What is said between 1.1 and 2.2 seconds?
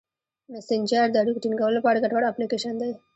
د اړیکو ټینګولو لپاره